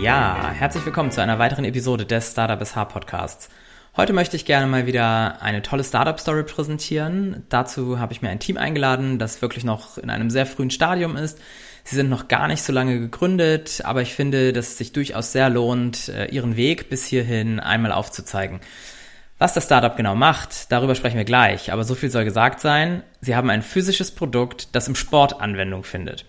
[0.00, 3.48] Ja, herzlich willkommen zu einer weiteren Episode des Startup SH Podcasts.
[3.96, 7.42] Heute möchte ich gerne mal wieder eine tolle Startup-Story präsentieren.
[7.48, 11.16] Dazu habe ich mir ein Team eingeladen, das wirklich noch in einem sehr frühen Stadium
[11.16, 11.40] ist.
[11.82, 15.32] Sie sind noch gar nicht so lange gegründet, aber ich finde, dass es sich durchaus
[15.32, 18.60] sehr lohnt, äh, ihren Weg bis hierhin einmal aufzuzeigen.
[19.38, 23.02] Was das Startup genau macht, darüber sprechen wir gleich, aber so viel soll gesagt sein.
[23.20, 26.24] Sie haben ein physisches Produkt, das im Sport Anwendung findet.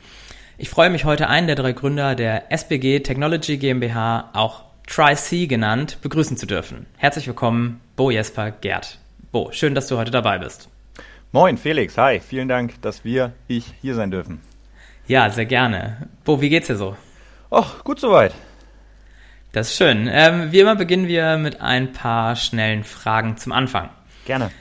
[0.61, 5.99] Ich freue mich heute einen der drei Gründer der SBG Technology GmbH, auch Tri-C genannt,
[6.01, 6.85] begrüßen zu dürfen.
[6.97, 8.99] Herzlich willkommen, Bo Jesper Gerd.
[9.31, 10.67] Bo, schön, dass du heute dabei bist.
[11.31, 11.97] Moin, Felix.
[11.97, 14.41] Hi, vielen Dank, dass wir, ich, hier sein dürfen.
[15.07, 16.09] Ja, sehr gerne.
[16.25, 16.97] Bo, wie geht's dir so?
[17.49, 18.33] Ach, gut soweit.
[19.53, 20.09] Das ist schön.
[20.11, 23.91] Ähm, wie immer beginnen wir mit ein paar schnellen Fragen zum Anfang.
[24.25, 24.51] Gerne.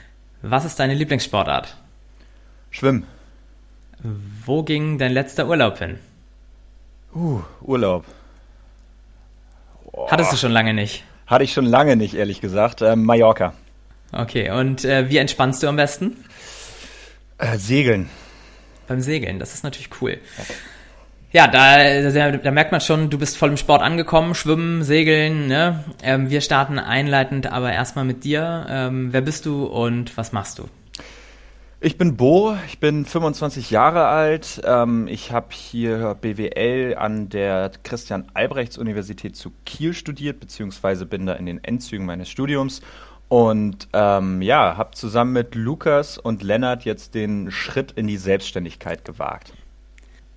[0.43, 1.75] Was ist deine Lieblingssportart?
[2.71, 3.05] Schwimmen.
[4.01, 5.99] Wo ging dein letzter Urlaub hin?
[7.13, 8.05] Uh, Urlaub.
[9.91, 10.09] Oh.
[10.09, 11.03] Hattest du schon lange nicht?
[11.27, 12.81] Hatte ich schon lange nicht, ehrlich gesagt.
[12.81, 13.53] Ähm, Mallorca.
[14.11, 16.17] Okay, und äh, wie entspannst du am besten?
[17.37, 18.09] Äh, Segeln.
[18.87, 20.17] Beim Segeln, das ist natürlich cool.
[20.39, 20.53] Okay.
[21.31, 25.45] Ja, da, da, da, merkt man schon, du bist voll im Sport angekommen, Schwimmen, Segeln.
[25.47, 25.83] Ne?
[26.01, 28.65] Ähm, wir starten einleitend aber erstmal mit dir.
[28.67, 30.67] Ähm, wer bist du und was machst du?
[31.81, 34.61] Ich bin Bo, ich bin 25 Jahre alt.
[34.65, 41.25] Ähm, ich habe hier BWL an der Christian Albrechts Universität zu Kiel studiert, beziehungsweise bin
[41.25, 42.81] da in den Endzügen meines Studiums.
[43.29, 49.05] Und ähm, ja, habe zusammen mit Lukas und Lennart jetzt den Schritt in die Selbstständigkeit
[49.05, 49.53] gewagt.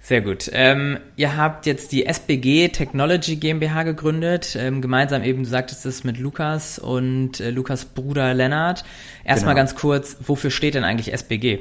[0.04, 0.50] Sehr gut.
[0.52, 6.02] Ähm, ihr habt jetzt die SBG Technology GmbH gegründet, ähm, gemeinsam eben, du sagtest es
[6.02, 8.84] mit Lukas und äh, Lukas Bruder Lennart.
[9.24, 9.60] Erstmal genau.
[9.60, 11.60] ganz kurz, wofür steht denn eigentlich SBG?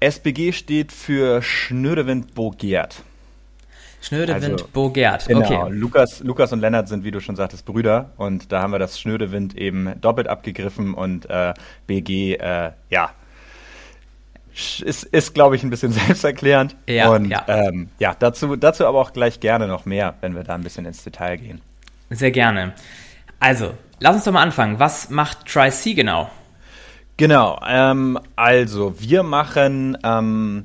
[0.00, 3.02] SBG steht für Schnödewind Bogert.
[4.00, 5.40] Schnödewind also, Bogert, genau.
[5.40, 5.70] okay.
[5.70, 8.98] Lukas, Lukas und Lennart sind, wie du schon sagtest, Brüder und da haben wir das
[8.98, 11.52] Schnödewind eben doppelt abgegriffen und äh,
[11.86, 13.10] BG, äh, ja,
[14.58, 16.76] ist, ist glaube ich, ein bisschen selbsterklärend.
[16.88, 20.44] Ja, und ja, ähm, ja dazu, dazu aber auch gleich gerne noch mehr, wenn wir
[20.44, 21.60] da ein bisschen ins Detail gehen.
[22.10, 22.74] Sehr gerne.
[23.40, 24.78] Also, lass uns doch mal anfangen.
[24.78, 26.30] Was macht Tri-C genau?
[27.16, 30.62] Genau, ähm, also wir machen ähm,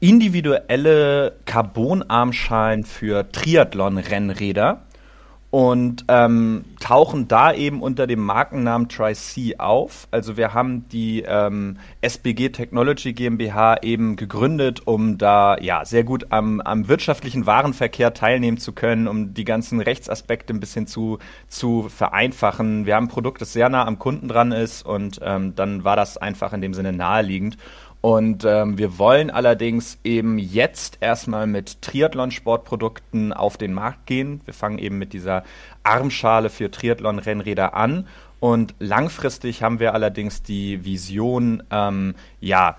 [0.00, 4.82] individuelle Carbonarmschalen für Triathlon-Rennräder
[5.54, 10.08] und ähm, tauchen da eben unter dem Markennamen Tri-C auf.
[10.10, 16.26] Also wir haben die ähm, SBG Technology GmbH eben gegründet, um da ja sehr gut
[16.30, 21.88] am, am wirtschaftlichen Warenverkehr teilnehmen zu können, um die ganzen Rechtsaspekte ein bisschen zu, zu
[21.88, 22.84] vereinfachen.
[22.84, 25.94] Wir haben ein Produkt, das sehr nah am Kunden dran ist und ähm, dann war
[25.94, 27.58] das einfach in dem Sinne naheliegend.
[28.04, 34.42] Und ähm, wir wollen allerdings eben jetzt erstmal mit Triathlon-Sportprodukten auf den Markt gehen.
[34.44, 35.42] Wir fangen eben mit dieser
[35.84, 38.06] Armschale für Triathlon-Rennräder an.
[38.40, 42.76] Und langfristig haben wir allerdings die Vision, ähm, ja,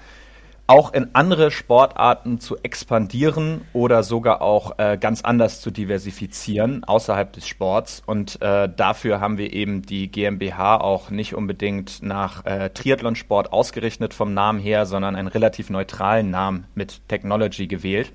[0.67, 7.31] auch in andere Sportarten zu expandieren oder sogar auch äh, ganz anders zu diversifizieren außerhalb
[7.33, 8.01] des Sports.
[8.05, 14.13] Und äh, dafür haben wir eben die GmbH auch nicht unbedingt nach äh, Triathlonsport ausgerichtet
[14.15, 18.11] vom Namen her, sondern einen relativ neutralen Namen mit Technology gewählt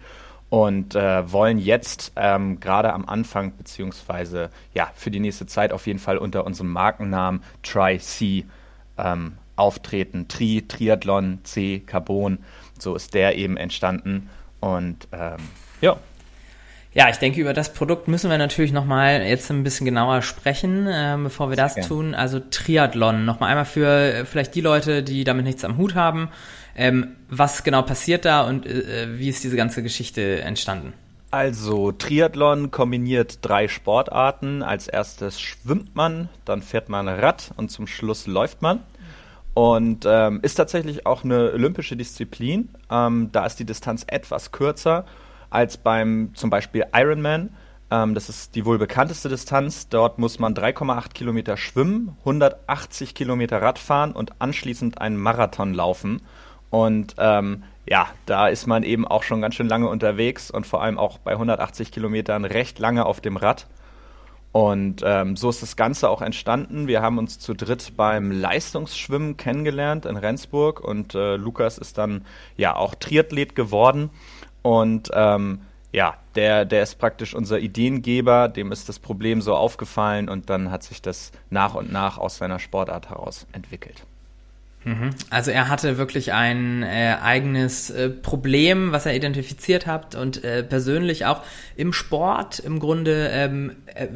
[0.48, 5.86] und äh, wollen jetzt ähm, gerade am Anfang beziehungsweise ja für die nächste Zeit auf
[5.86, 8.44] jeden Fall unter unserem Markennamen Tri-C
[8.98, 10.26] ähm, auftreten.
[10.28, 12.38] Tri, Triathlon, C, Carbon.
[12.78, 14.28] So ist der eben entstanden.
[14.60, 15.38] Und ähm,
[15.80, 15.96] ja.
[16.92, 20.88] Ja, ich denke, über das Produkt müssen wir natürlich nochmal jetzt ein bisschen genauer sprechen,
[20.88, 22.16] äh, bevor wir das tun.
[22.16, 26.30] Also Triathlon, nochmal einmal für äh, vielleicht die Leute, die damit nichts am Hut haben.
[26.74, 30.92] Ähm, was genau passiert da und äh, wie ist diese ganze Geschichte entstanden?
[31.30, 34.64] Also Triathlon kombiniert drei Sportarten.
[34.64, 38.80] Als erstes schwimmt man, dann fährt man Rad und zum Schluss läuft man.
[39.60, 42.70] Und ähm, ist tatsächlich auch eine olympische Disziplin.
[42.90, 45.04] Ähm, da ist die Distanz etwas kürzer
[45.50, 47.50] als beim zum Beispiel Ironman.
[47.90, 49.90] Ähm, das ist die wohl bekannteste Distanz.
[49.90, 56.22] Dort muss man 3,8 Kilometer schwimmen, 180 Kilometer Radfahren und anschließend einen Marathon laufen.
[56.70, 60.82] Und ähm, ja, da ist man eben auch schon ganz schön lange unterwegs und vor
[60.82, 63.66] allem auch bei 180 Kilometern recht lange auf dem Rad.
[64.52, 66.88] Und ähm, so ist das Ganze auch entstanden.
[66.88, 72.24] Wir haben uns zu dritt beim Leistungsschwimmen kennengelernt in Rendsburg und äh, Lukas ist dann
[72.56, 74.10] ja auch Triathlet geworden.
[74.62, 75.60] Und ähm,
[75.92, 80.70] ja, der, der ist praktisch unser Ideengeber, dem ist das Problem so aufgefallen und dann
[80.70, 84.04] hat sich das nach und nach aus seiner Sportart heraus entwickelt.
[85.28, 90.62] Also er hatte wirklich ein äh, eigenes äh, Problem, was er identifiziert hat und äh,
[90.62, 91.42] persönlich auch
[91.76, 94.08] im Sport im Grunde ähm, äh,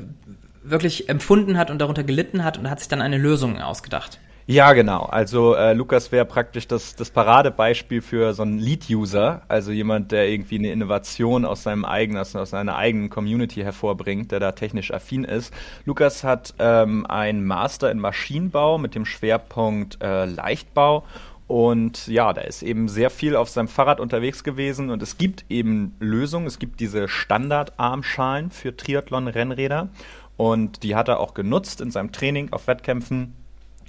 [0.63, 4.19] wirklich empfunden hat und darunter gelitten hat und hat sich dann eine Lösung ausgedacht.
[4.47, 5.05] Ja, genau.
[5.05, 10.29] Also äh, Lukas wäre praktisch das, das Paradebeispiel für so einen Lead-User, also jemand, der
[10.29, 14.93] irgendwie eine Innovation aus seinem eigenen, aus, aus seiner eigenen Community hervorbringt, der da technisch
[14.93, 15.55] affin ist.
[15.87, 21.05] Lukas hat ähm, einen Master in Maschinenbau mit dem Schwerpunkt äh, Leichtbau
[21.47, 25.47] und ja, da ist eben sehr viel auf seinem Fahrrad unterwegs gewesen und es gibt
[25.49, 26.47] eben Lösungen.
[26.47, 29.89] Es gibt diese Standard-Armschalen für Triathlon-Rennräder
[30.37, 33.35] und die hat er auch genutzt in seinem Training auf Wettkämpfen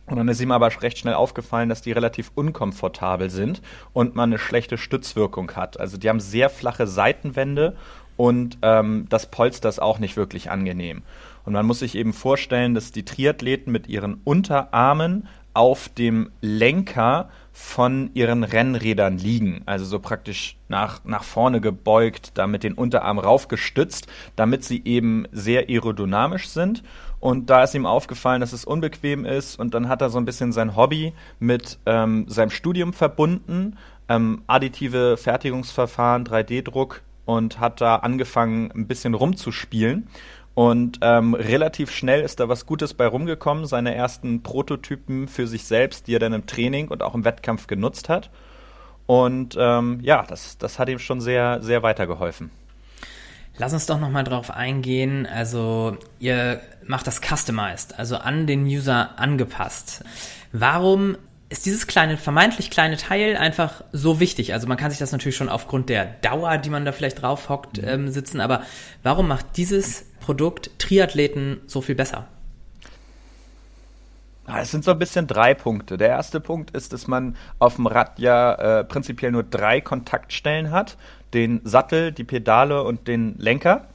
[0.07, 3.61] und dann ist ihm aber recht schnell aufgefallen, dass die relativ unkomfortabel sind
[3.93, 5.79] und man eine schlechte Stützwirkung hat.
[5.79, 7.75] Also die haben sehr flache Seitenwände
[8.17, 11.01] und ähm, das Polster ist auch nicht wirklich angenehm.
[11.43, 17.29] Und man muss sich eben vorstellen, dass die Triathleten mit ihren Unterarmen auf dem Lenker
[17.57, 19.63] von ihren Rennrädern liegen.
[19.65, 25.25] Also so praktisch nach, nach vorne gebeugt, da mit den Unterarmen raufgestützt, damit sie eben
[25.31, 26.83] sehr aerodynamisch sind
[27.25, 29.57] und da ist ihm aufgefallen, dass es unbequem ist.
[29.57, 33.77] Und dann hat er so ein bisschen sein Hobby mit ähm, seinem Studium verbunden.
[34.07, 40.07] Ähm, additive Fertigungsverfahren, 3D-Druck und hat da angefangen, ein bisschen rumzuspielen.
[40.55, 43.65] Und ähm, relativ schnell ist da was Gutes bei rumgekommen.
[43.65, 47.67] Seine ersten Prototypen für sich selbst, die er dann im Training und auch im Wettkampf
[47.67, 48.31] genutzt hat.
[49.05, 52.51] Und ähm, ja, das, das hat ihm schon sehr, sehr weitergeholfen.
[53.57, 55.25] Lass uns doch nochmal drauf eingehen.
[55.25, 60.03] Also, ihr macht das customized, also an den User angepasst.
[60.51, 61.17] Warum
[61.49, 64.53] ist dieses kleine, vermeintlich kleine Teil einfach so wichtig?
[64.53, 67.49] Also man kann sich das natürlich schon aufgrund der Dauer, die man da vielleicht drauf
[67.49, 67.87] hockt, mhm.
[67.87, 68.63] ähm, sitzen, aber
[69.03, 72.25] warum macht dieses Produkt Triathleten so viel besser?
[74.47, 75.97] Es sind so ein bisschen drei Punkte.
[75.97, 80.71] Der erste Punkt ist, dass man auf dem Rad ja äh, prinzipiell nur drei Kontaktstellen
[80.71, 80.97] hat
[81.35, 83.87] den Sattel, die Pedale und den Lenker.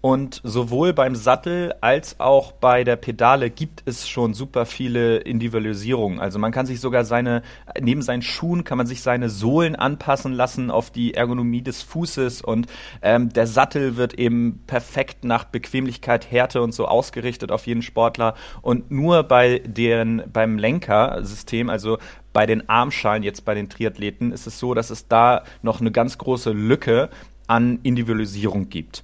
[0.00, 6.20] Und sowohl beim Sattel als auch bei der Pedale gibt es schon super viele Individualisierungen.
[6.20, 7.42] Also man kann sich sogar seine,
[7.80, 12.42] neben seinen Schuhen kann man sich seine Sohlen anpassen lassen auf die Ergonomie des Fußes
[12.42, 12.68] und
[13.02, 18.34] ähm, der Sattel wird eben perfekt nach Bequemlichkeit, Härte und so ausgerichtet auf jeden Sportler.
[18.62, 21.98] Und nur bei den, beim Lenkersystem, also
[22.32, 25.90] bei den Armschalen jetzt bei den Triathleten ist es so, dass es da noch eine
[25.90, 27.10] ganz große Lücke
[27.48, 29.02] an Individualisierung gibt.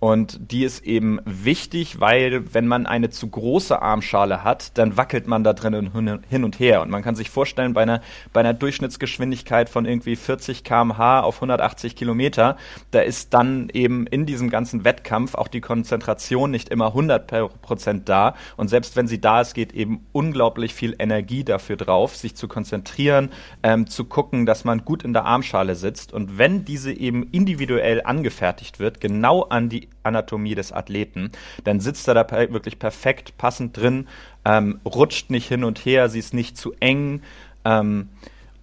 [0.00, 5.26] Und die ist eben wichtig, weil wenn man eine zu große Armschale hat, dann wackelt
[5.26, 5.90] man da drin
[6.26, 6.80] hin und her.
[6.80, 8.00] Und man kann sich vorstellen, bei einer,
[8.32, 12.56] bei einer Durchschnittsgeschwindigkeit von irgendwie 40 kmh auf 180 Kilometer,
[12.92, 18.08] da ist dann eben in diesem ganzen Wettkampf auch die Konzentration nicht immer 100 Prozent
[18.08, 18.34] da.
[18.56, 22.48] Und selbst wenn sie da ist, geht eben unglaublich viel Energie dafür drauf, sich zu
[22.48, 23.28] konzentrieren,
[23.62, 26.14] ähm, zu gucken, dass man gut in der Armschale sitzt.
[26.14, 31.32] Und wenn diese eben individuell angefertigt wird, genau an die Anatomie des Athleten,
[31.64, 34.08] dann sitzt er da wirklich perfekt passend drin,
[34.44, 37.22] ähm, rutscht nicht hin und her, sie ist nicht zu eng.
[37.64, 38.08] Ähm,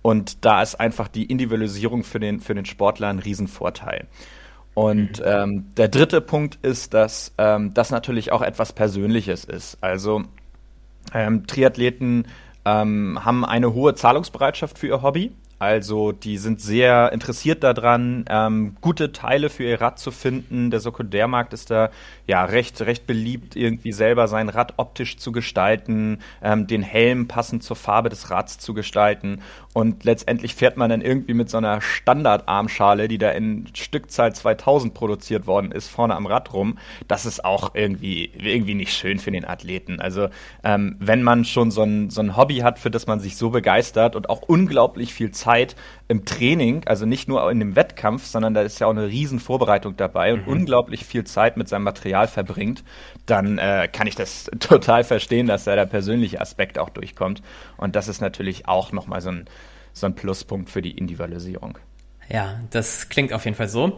[0.01, 4.07] und da ist einfach die Individualisierung für den, für den Sportler ein Riesenvorteil.
[4.73, 5.25] Und mhm.
[5.25, 9.79] ähm, der dritte Punkt ist, dass ähm, das natürlich auch etwas Persönliches ist.
[9.81, 10.23] Also
[11.13, 12.27] ähm, Triathleten
[12.63, 15.31] ähm, haben eine hohe Zahlungsbereitschaft für ihr Hobby.
[15.59, 20.69] Also die sind sehr interessiert daran, ähm, gute Teile für ihr Rad zu finden.
[20.69, 21.90] Der Sekundärmarkt ist da
[22.28, 27.64] ja recht, recht beliebt, irgendwie selber sein Rad optisch zu gestalten, ähm, den Helm passend
[27.64, 29.42] zur Farbe des Rads zu gestalten.
[29.73, 34.94] Und letztendlich fährt man dann irgendwie mit so einer Standardarmschale, die da in Stückzahl 2000
[34.94, 36.78] produziert worden ist, vorne am Rad rum.
[37.07, 39.99] Das ist auch irgendwie, irgendwie nicht schön für den Athleten.
[39.99, 40.30] Also
[40.64, 43.49] ähm, wenn man schon so ein, so ein Hobby hat, für das man sich so
[43.49, 45.77] begeistert und auch unglaublich viel Zeit Zeit
[46.09, 49.39] im Training, also nicht nur in dem Wettkampf, sondern da ist ja auch eine riesen
[49.39, 50.51] Vorbereitung dabei und mhm.
[50.54, 52.83] unglaublich viel Zeit mit seinem Material verbringt,
[53.25, 57.42] dann äh, kann ich das total verstehen, dass da der persönliche Aspekt auch durchkommt.
[57.77, 59.45] Und das ist natürlich auch nochmal so ein,
[59.94, 61.77] so ein Pluspunkt für die Individualisierung.
[62.27, 63.97] Ja, das klingt auf jeden Fall so.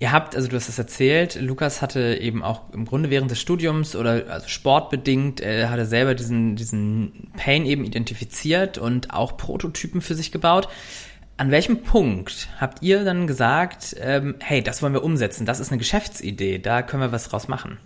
[0.00, 3.40] Ihr habt, also du hast es erzählt, Lukas hatte eben auch im Grunde während des
[3.40, 10.00] Studiums oder also sportbedingt, er hatte selber diesen, diesen Pain eben identifiziert und auch Prototypen
[10.00, 10.68] für sich gebaut.
[11.36, 15.70] An welchem Punkt habt ihr dann gesagt, ähm, hey, das wollen wir umsetzen, das ist
[15.70, 17.78] eine Geschäftsidee, da können wir was draus machen?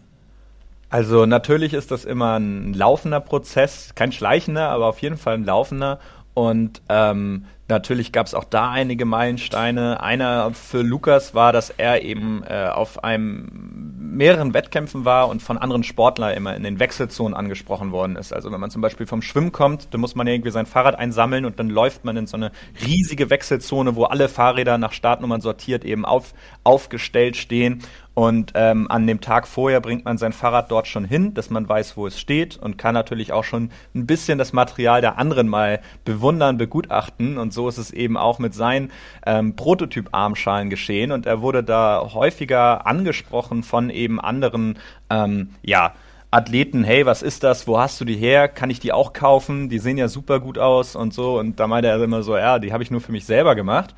[0.91, 5.45] Also natürlich ist das immer ein laufender Prozess, kein schleichender, aber auf jeden Fall ein
[5.45, 6.01] laufender.
[6.39, 10.03] Und ähm, Natürlich gab es auch da einige Meilensteine.
[10.03, 15.59] Einer für Lukas war, dass er eben äh, auf einem mehreren Wettkämpfen war und von
[15.59, 18.33] anderen Sportlern immer in den Wechselzonen angesprochen worden ist.
[18.33, 21.45] Also wenn man zum Beispiel vom Schwimmen kommt, dann muss man irgendwie sein Fahrrad einsammeln
[21.45, 22.53] und dann läuft man in so eine
[22.87, 26.33] riesige Wechselzone, wo alle Fahrräder nach Startnummern sortiert eben auf,
[26.65, 27.83] aufgestellt stehen
[28.19, 31.69] und ähm, an dem Tag vorher bringt man sein Fahrrad dort schon hin, dass man
[31.69, 35.47] weiß, wo es steht und kann natürlich auch schon ein bisschen das Material der anderen
[35.47, 37.39] mal bewundern, begutachten.
[37.39, 38.91] Und so ist es eben auch mit seinen
[39.25, 41.13] ähm, Prototyp-Armschalen geschehen.
[41.13, 45.93] Und er wurde da häufiger angesprochen von eben anderen, ähm, ja,
[46.33, 47.69] Athleten, hey, was ist das?
[47.69, 48.49] Wo hast du die her?
[48.49, 49.69] Kann ich die auch kaufen?
[49.69, 51.39] Die sehen ja super gut aus und so.
[51.39, 53.95] Und da meinte er immer so, ja, die habe ich nur für mich selber gemacht.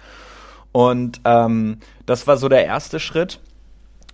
[0.73, 3.41] Und ähm, das war so der erste Schritt.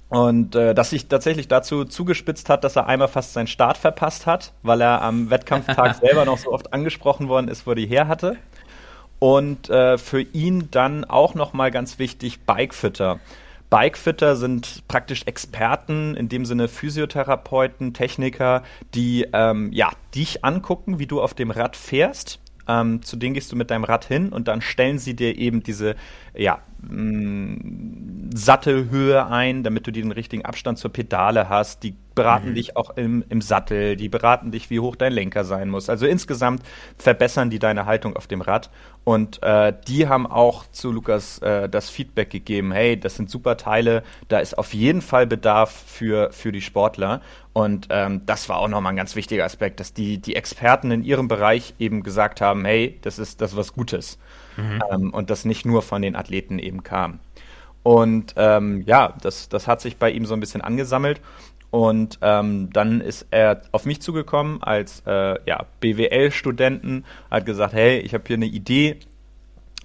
[0.09, 4.27] Und äh, dass sich tatsächlich dazu zugespitzt hat, dass er einmal fast seinen Start verpasst
[4.27, 8.07] hat, weil er am Wettkampftag selber noch so oft angesprochen worden ist, wo die her
[8.07, 8.37] hatte.
[9.19, 13.19] Und äh, für ihn dann auch nochmal ganz wichtig Bikefitter.
[13.69, 18.63] Bikefitter sind praktisch Experten, in dem Sinne Physiotherapeuten, Techniker,
[18.95, 22.39] die ähm, ja, dich angucken, wie du auf dem Rad fährst.
[22.69, 25.63] Ähm, zu denen gehst du mit deinem Rad hin und dann stellen sie dir eben
[25.63, 25.97] diese
[26.35, 31.83] ja, mh, Sattelhöhe ein, damit du den richtigen Abstand zur Pedale hast.
[31.83, 32.55] Die beraten mhm.
[32.55, 35.89] dich auch im, im Sattel, die beraten dich, wie hoch dein Lenker sein muss.
[35.89, 36.63] Also insgesamt
[36.99, 38.71] verbessern die deine Haltung auf dem Rad.
[39.05, 43.57] Und äh, die haben auch zu Lukas äh, das Feedback gegeben, hey, das sind super
[43.57, 47.21] Teile, da ist auf jeden Fall Bedarf für, für die Sportler.
[47.53, 51.05] Und ähm, das war auch nochmal ein ganz wichtiger Aspekt, dass die, die Experten in
[51.05, 54.19] ihrem Bereich eben gesagt haben, hey, das ist das ist was Gutes
[54.57, 54.83] mhm.
[54.91, 57.21] ähm, und das nicht nur von den Athleten eben kam.
[57.83, 61.21] Und ähm, ja, das, das hat sich bei ihm so ein bisschen angesammelt.
[61.71, 67.99] Und ähm, dann ist er auf mich zugekommen als äh, ja, BWL-Studenten, hat gesagt, hey,
[67.99, 68.99] ich habe hier eine Idee,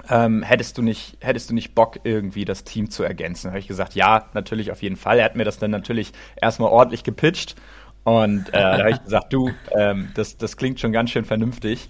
[0.10, 3.50] ähm, hättest, du nicht, hättest du nicht Bock, irgendwie das Team zu ergänzen?
[3.52, 5.20] habe ich gesagt, ja, natürlich auf jeden Fall.
[5.20, 6.12] Er hat mir das dann natürlich
[6.42, 7.56] erstmal ordentlich gepitcht.
[8.04, 11.90] Und äh, da habe ich gesagt, du, ähm, das, das klingt schon ganz schön vernünftig.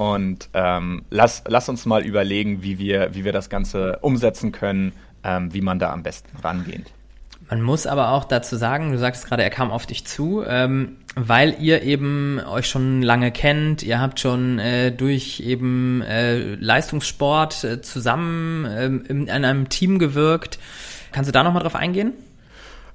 [0.00, 4.92] Und ähm, lass, lass uns mal überlegen, wie wir, wie wir das Ganze umsetzen können,
[5.22, 6.86] ähm, wie man da am besten rangeht.
[7.50, 10.96] Man muss aber auch dazu sagen, du sagst gerade, er kam auf dich zu, ähm,
[11.16, 17.62] weil ihr eben euch schon lange kennt, ihr habt schon äh, durch eben äh, Leistungssport
[17.64, 20.58] äh, zusammen ähm, in, in einem Team gewirkt.
[21.12, 22.14] Kannst du da nochmal drauf eingehen?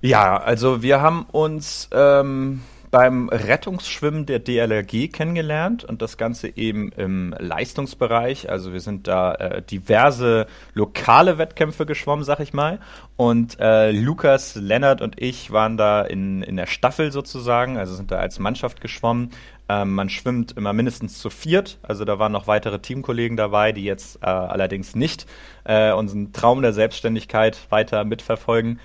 [0.01, 2.61] Ja, also wir haben uns ähm,
[2.95, 8.49] beim Rettungsschwimmen der DLRG kennengelernt und das Ganze eben im Leistungsbereich.
[8.49, 12.79] Also wir sind da äh, diverse lokale Wettkämpfe geschwommen, sag ich mal.
[13.17, 18.11] Und äh, Lukas, Lennart und ich waren da in, in der Staffel sozusagen, also sind
[18.11, 19.31] da als Mannschaft geschwommen.
[19.67, 23.83] Ähm, man schwimmt immer mindestens zu viert, also da waren noch weitere Teamkollegen dabei, die
[23.83, 25.25] jetzt äh, allerdings nicht
[25.65, 28.79] äh, unseren Traum der Selbstständigkeit weiter mitverfolgen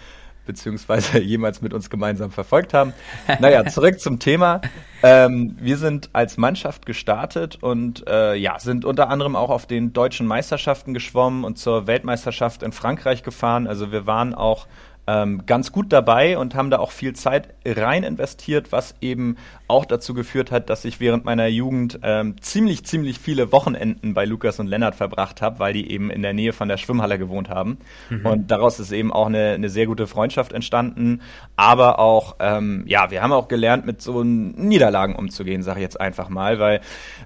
[0.51, 2.93] beziehungsweise jemals mit uns gemeinsam verfolgt haben.
[3.39, 4.61] Naja, zurück zum Thema.
[5.01, 9.93] Ähm, wir sind als Mannschaft gestartet und äh, ja, sind unter anderem auch auf den
[9.93, 13.69] deutschen Meisterschaften geschwommen und zur Weltmeisterschaft in Frankreich gefahren.
[13.69, 14.67] Also wir waren auch
[15.11, 19.37] ähm, ganz gut dabei und haben da auch viel Zeit rein investiert, was eben
[19.67, 24.25] auch dazu geführt hat, dass ich während meiner Jugend ähm, ziemlich, ziemlich viele Wochenenden bei
[24.25, 27.49] Lukas und Lennart verbracht habe, weil die eben in der Nähe von der Schwimmhalle gewohnt
[27.49, 27.79] haben.
[28.09, 28.27] Mhm.
[28.27, 31.23] Und daraus ist eben auch eine, eine sehr gute Freundschaft entstanden.
[31.57, 36.01] Aber auch, ähm, ja, wir haben auch gelernt, mit so Niederlagen umzugehen, sage ich jetzt
[36.01, 36.81] einfach mal, weil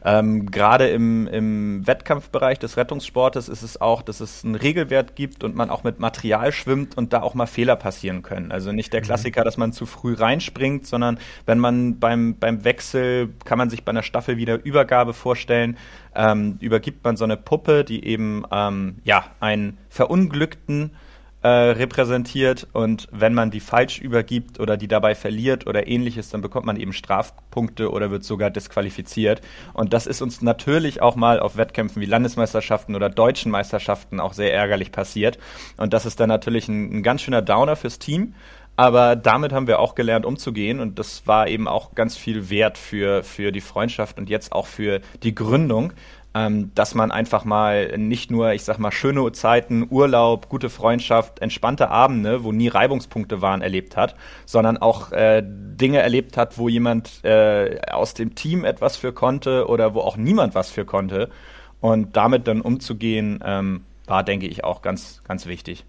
[0.04, 5.44] ähm, gerade im, im Wettkampfbereich des Rettungssportes ist es auch, dass es einen Regelwert gibt
[5.44, 8.52] und man auch mit Material schwimmt und da auch mal Fehler Fehler passieren können.
[8.52, 9.04] Also nicht der mhm.
[9.04, 13.84] Klassiker, dass man zu früh reinspringt, sondern wenn man beim, beim Wechsel, kann man sich
[13.84, 15.76] bei einer Staffel wieder Übergabe vorstellen,
[16.14, 20.92] ähm, übergibt man so eine Puppe, die eben ähm, ja, einen Verunglückten
[21.44, 26.40] äh, repräsentiert und wenn man die falsch übergibt oder die dabei verliert oder ähnliches, dann
[26.40, 29.42] bekommt man eben Strafpunkte oder wird sogar disqualifiziert.
[29.74, 34.32] Und das ist uns natürlich auch mal auf Wettkämpfen wie Landesmeisterschaften oder deutschen Meisterschaften auch
[34.32, 35.38] sehr ärgerlich passiert.
[35.76, 38.32] Und das ist dann natürlich ein, ein ganz schöner Downer fürs Team.
[38.76, 40.80] Aber damit haben wir auch gelernt, umzugehen.
[40.80, 44.66] Und das war eben auch ganz viel wert für, für die Freundschaft und jetzt auch
[44.66, 45.92] für die Gründung,
[46.34, 51.40] ähm, dass man einfach mal nicht nur, ich sag mal, schöne Zeiten, Urlaub, gute Freundschaft,
[51.40, 56.68] entspannte Abende, wo nie Reibungspunkte waren, erlebt hat, sondern auch äh, Dinge erlebt hat, wo
[56.68, 61.30] jemand äh, aus dem Team etwas für konnte oder wo auch niemand was für konnte.
[61.80, 65.84] Und damit dann umzugehen, ähm, war, denke ich, auch ganz, ganz wichtig.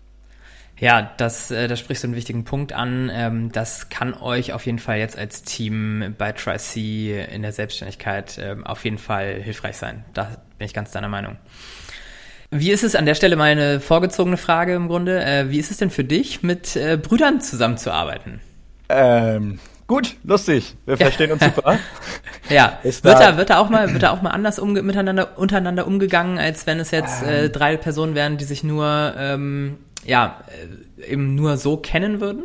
[0.78, 3.10] Ja, das, äh, da sprichst du einen wichtigen Punkt an.
[3.14, 8.38] Ähm, das kann euch auf jeden Fall jetzt als Team bei TriC in der Selbstständigkeit
[8.42, 10.04] ähm, auf jeden Fall hilfreich sein.
[10.14, 11.38] Da bin ich ganz deiner Meinung.
[12.52, 15.24] Wie ist es an der Stelle meine vorgezogene Frage im Grunde?
[15.24, 18.40] Äh, wie ist es denn für dich, mit äh, Brüdern zusammenzuarbeiten?
[18.88, 20.76] Ähm, gut, lustig.
[20.86, 21.80] Wir verstehen uns super.
[22.50, 25.88] ja, wird da, wird da auch mal, wird da auch mal anders umge miteinander, untereinander
[25.88, 27.52] umgegangen, als wenn es jetzt äh, ähm.
[27.52, 30.42] drei Personen wären, die sich nur, ähm, ja,
[31.00, 32.44] äh, eben nur so kennen würden?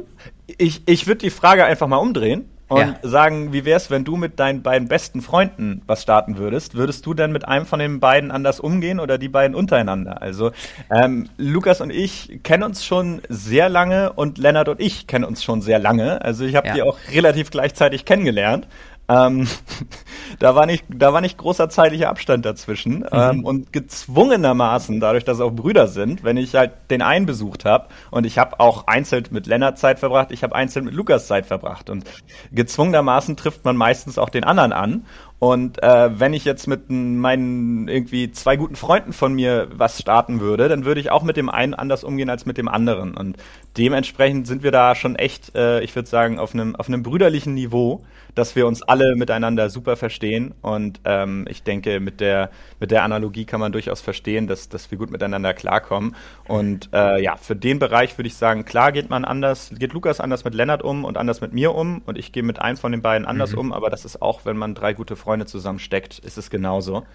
[0.59, 2.95] Ich, ich würde die Frage einfach mal umdrehen und ja.
[3.03, 6.77] sagen, wie wär's, wenn du mit deinen beiden besten Freunden was starten würdest?
[6.77, 10.23] Würdest du denn mit einem von den beiden anders umgehen oder die beiden untereinander?
[10.23, 10.53] Also
[10.89, 15.43] ähm, Lukas und ich kennen uns schon sehr lange und Lennart und ich kennen uns
[15.43, 16.23] schon sehr lange.
[16.23, 16.75] Also ich habe ja.
[16.75, 18.69] die auch relativ gleichzeitig kennengelernt.
[19.11, 19.49] Ähm,
[20.39, 23.01] da, war nicht, da war nicht großer zeitlicher Abstand dazwischen.
[23.01, 23.09] Mhm.
[23.13, 27.65] Ähm, und gezwungenermaßen, dadurch, dass es auch Brüder sind, wenn ich halt den einen besucht
[27.65, 31.27] habe und ich habe auch einzeln mit Lennart Zeit verbracht, ich habe einzeln mit Lukas
[31.27, 31.91] Zeit verbracht.
[31.91, 32.05] Und
[32.53, 35.07] gezwungenermaßen trifft man meistens auch den anderen an.
[35.41, 40.39] Und äh, wenn ich jetzt mit meinen irgendwie zwei guten Freunden von mir was starten
[40.39, 43.17] würde, dann würde ich auch mit dem einen anders umgehen als mit dem anderen.
[43.17, 43.39] Und
[43.77, 47.55] dementsprechend sind wir da schon echt, äh, ich würde sagen, auf einem auf einem brüderlichen
[47.55, 50.55] Niveau, dass wir uns alle miteinander super verstehen.
[50.63, 54.91] Und ähm, ich denke, mit der mit der Analogie kann man durchaus verstehen, dass dass
[54.91, 56.15] wir gut miteinander klarkommen.
[56.47, 60.21] Und äh, ja, für den Bereich würde ich sagen, klar geht man anders, geht Lukas
[60.21, 62.03] anders mit Lennart um und anders mit mir um.
[62.07, 63.59] Und ich gehe mit einem von den beiden anders mhm.
[63.59, 63.73] um.
[63.73, 67.07] Aber das ist auch, wenn man drei gute Freunde Freunde zusammensteckt, ist es genauso.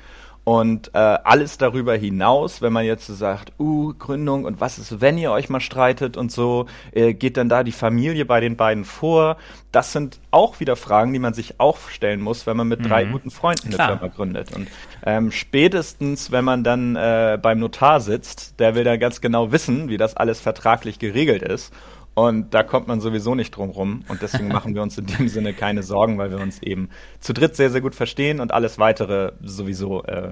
[0.46, 5.02] Und äh, alles darüber hinaus, wenn man jetzt so sagt, uh, Gründung und was ist,
[5.02, 8.56] wenn ihr euch mal streitet und so, äh, geht dann da die Familie bei den
[8.56, 9.38] beiden vor?
[9.72, 12.90] Das sind auch wieder Fragen, die man sich auch stellen muss, wenn man mit mhm.
[12.90, 13.88] drei guten Freunden Klar.
[13.88, 14.56] eine Firma gründet.
[14.56, 14.68] Und
[15.04, 19.90] ähm, spätestens, wenn man dann äh, beim Notar sitzt, der will dann ganz genau wissen,
[19.90, 21.74] wie das alles vertraglich geregelt ist.
[22.16, 24.04] Und da kommt man sowieso nicht drum rum.
[24.08, 27.34] Und deswegen machen wir uns in dem Sinne keine Sorgen, weil wir uns eben zu
[27.34, 30.32] dritt sehr, sehr gut verstehen und alles weitere sowieso äh,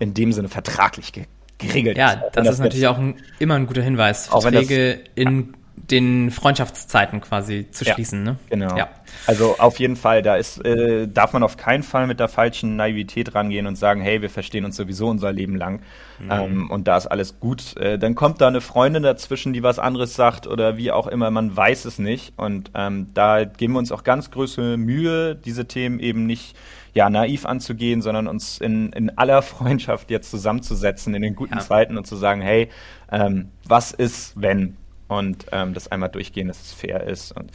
[0.00, 1.24] in dem Sinne vertraglich ge
[1.58, 2.14] geregelt ja, ist.
[2.14, 4.28] Ja, das, das, ist natürlich auch ein, immer ein guter Hinweis.
[4.28, 8.26] Verträge in den Freundschaftszeiten quasi zu schließen.
[8.26, 8.38] Ja, ne?
[8.48, 8.76] Genau.
[8.76, 8.88] Ja.
[9.26, 12.76] Also auf jeden Fall, da ist, äh, darf man auf keinen Fall mit der falschen
[12.76, 15.80] Naivität rangehen und sagen, hey, wir verstehen uns sowieso unser Leben lang
[16.18, 16.30] mhm.
[16.30, 17.76] ähm, und da ist alles gut.
[17.76, 21.30] Äh, dann kommt da eine Freundin dazwischen, die was anderes sagt oder wie auch immer,
[21.30, 22.34] man weiß es nicht.
[22.36, 26.56] Und ähm, da geben wir uns auch ganz größere Mühe, diese Themen eben nicht
[26.92, 31.60] ja, naiv anzugehen, sondern uns in, in aller Freundschaft jetzt zusammenzusetzen in den guten ja.
[31.60, 32.68] Zeiten und zu sagen, hey,
[33.12, 34.76] ähm, was ist, wenn?
[35.10, 37.32] Und ähm, das einmal durchgehen, dass es fair ist.
[37.32, 37.50] Und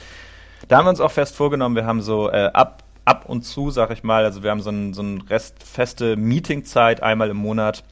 [0.67, 3.71] da haben wir uns auch fest vorgenommen, wir haben so äh, ab, ab und zu,
[3.71, 7.37] sag ich mal, also wir haben so ein, so ein Rest feste Meetingzeit einmal im
[7.37, 7.83] Monat,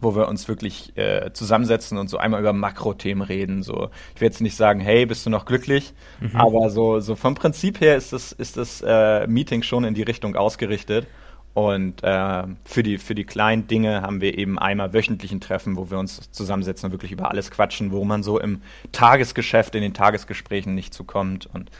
[0.00, 3.62] wo wir uns wirklich äh, zusammensetzen und so einmal über Makrothemen reden.
[3.62, 5.94] So, ich will jetzt nicht sagen, hey, bist du noch glücklich?
[6.20, 6.36] Mhm.
[6.36, 10.02] Aber so, so vom Prinzip her ist das, ist das äh, Meeting schon in die
[10.02, 11.06] Richtung ausgerichtet.
[11.54, 15.90] Und äh, für, die, für die kleinen Dinge haben wir eben einmal wöchentlichen Treffen, wo
[15.90, 18.62] wir uns zusammensetzen und wirklich über alles quatschen, wo man so im
[18.92, 21.46] Tagesgeschäft, in den Tagesgesprächen nicht zukommt.
[21.52, 21.70] Und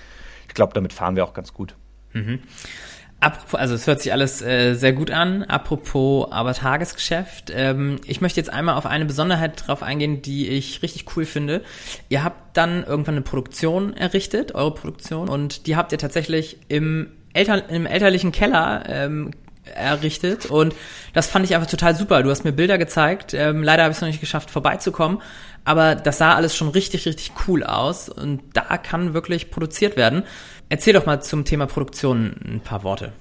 [0.48, 1.74] ich glaube, damit fahren wir auch ganz gut.
[2.12, 2.40] Mhm.
[3.22, 5.44] Apropos, also es hört sich alles äh, sehr gut an.
[5.44, 7.52] Apropos aber Tagesgeschäft.
[7.54, 11.62] Ähm, ich möchte jetzt einmal auf eine Besonderheit drauf eingehen, die ich richtig cool finde.
[12.08, 17.12] Ihr habt dann irgendwann eine Produktion errichtet, eure Produktion, und die habt ihr tatsächlich im
[17.32, 19.30] Eltern, im elterlichen Keller ähm,
[19.64, 20.74] errichtet und
[21.12, 22.22] das fand ich einfach total super.
[22.22, 23.34] Du hast mir Bilder gezeigt.
[23.34, 25.22] Ähm, leider habe ich es noch nicht geschafft, vorbeizukommen,
[25.64, 30.24] aber das sah alles schon richtig, richtig cool aus und da kann wirklich produziert werden.
[30.68, 33.12] Erzähl doch mal zum Thema Produktion ein paar Worte.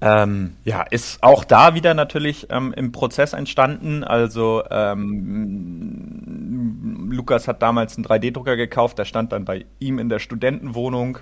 [0.00, 4.02] Ähm, ja, ist auch da wieder natürlich ähm, im Prozess entstanden.
[4.02, 6.32] Also ähm,
[7.12, 11.18] Lukas hat damals einen 3D-Drucker gekauft, der stand dann bei ihm in der Studentenwohnung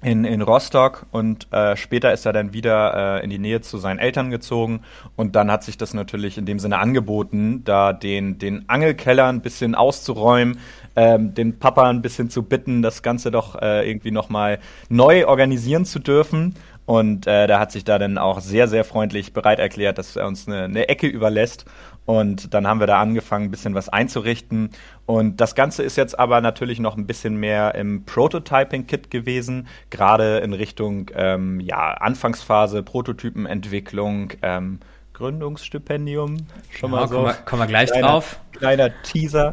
[0.00, 3.78] in, in Rostock und äh, später ist er dann wieder äh, in die Nähe zu
[3.78, 4.82] seinen Eltern gezogen
[5.16, 9.40] und dann hat sich das natürlich in dem Sinne angeboten, da den, den Angelkeller ein
[9.40, 10.58] bisschen auszuräumen,
[10.94, 15.84] ähm, den Papa ein bisschen zu bitten, das Ganze doch äh, irgendwie nochmal neu organisieren
[15.84, 16.54] zu dürfen.
[16.86, 20.26] Und äh, da hat sich da dann auch sehr, sehr freundlich bereit erklärt, dass er
[20.26, 21.66] uns eine, eine Ecke überlässt.
[22.08, 24.70] Und dann haben wir da angefangen, ein bisschen was einzurichten.
[25.04, 30.38] Und das Ganze ist jetzt aber natürlich noch ein bisschen mehr im Prototyping-Kit gewesen, gerade
[30.38, 34.78] in Richtung ähm, ja, Anfangsphase, Prototypenentwicklung, ähm,
[35.12, 36.46] Gründungsstipendium.
[36.70, 37.16] Schon ja, mal so.
[37.16, 38.40] Kommen wir, kommen wir gleich kleiner, drauf.
[38.52, 39.50] Kleiner Teaser.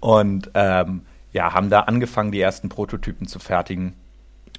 [0.00, 3.92] Und ähm, ja, haben da angefangen, die ersten Prototypen zu fertigen.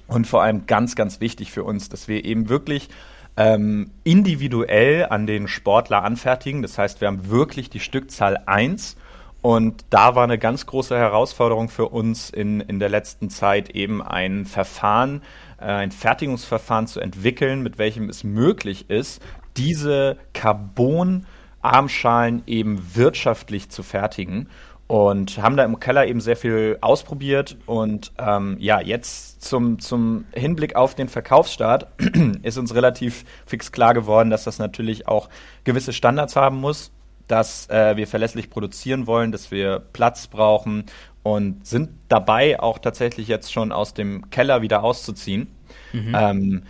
[0.06, 2.88] Und vor allem ganz, ganz wichtig für uns, dass wir eben wirklich
[3.36, 6.62] ähm, individuell an den Sportler anfertigen.
[6.62, 8.96] Das heißt, wir haben wirklich die Stückzahl 1.
[9.42, 14.02] Und da war eine ganz große Herausforderung für uns in, in der letzten Zeit eben
[14.02, 15.22] ein Verfahren,
[15.60, 19.22] äh, ein Fertigungsverfahren zu entwickeln, mit welchem es möglich ist,
[19.56, 24.48] diese Carbon-Armschalen eben wirtschaftlich zu fertigen.
[24.86, 30.26] Und haben da im Keller eben sehr viel ausprobiert und ähm, ja, jetzt zum, zum
[30.32, 31.88] Hinblick auf den Verkaufsstart
[32.42, 35.28] ist uns relativ fix klar geworden, dass das natürlich auch
[35.64, 36.92] gewisse Standards haben muss,
[37.26, 40.84] dass äh, wir verlässlich produzieren wollen, dass wir Platz brauchen
[41.24, 45.48] und sind dabei auch tatsächlich jetzt schon aus dem Keller wieder auszuziehen.
[45.92, 46.16] Mhm.
[46.16, 46.62] Ähm,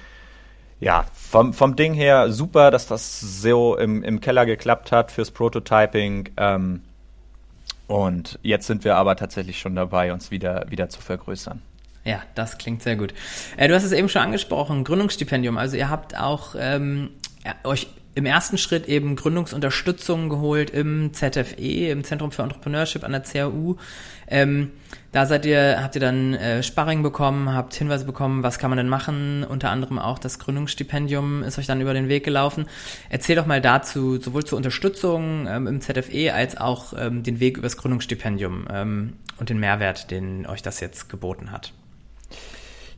[0.81, 5.31] ja, vom, vom Ding her super, dass das so im, im Keller geklappt hat fürs
[5.31, 6.31] Prototyping.
[6.39, 6.83] Ähm,
[7.87, 11.63] und jetzt sind wir aber tatsächlich schon dabei, uns wieder, wieder zu vergrößern.
[12.05, 13.13] Ja, das klingt sehr gut.
[13.57, 15.59] Äh, du hast es eben schon angesprochen, Gründungsstipendium.
[15.59, 17.11] Also ihr habt auch ähm,
[17.65, 23.21] euch im ersten Schritt eben Gründungsunterstützung geholt im ZFE, im Zentrum für Entrepreneurship an der
[23.21, 23.77] CAU.
[24.27, 24.71] Ähm,
[25.13, 28.79] da seid ihr, habt ihr dann äh, Sparring bekommen, habt Hinweise bekommen, was kann man
[28.79, 29.45] denn machen?
[29.45, 32.65] Unter anderem auch das Gründungsstipendium ist euch dann über den Weg gelaufen.
[33.11, 37.59] Erzähl doch mal dazu, sowohl zur Unterstützung ähm, im ZFE als auch ähm, den Weg
[37.59, 41.75] übers Gründungsstipendium ähm, und den Mehrwert, den euch das jetzt geboten hat.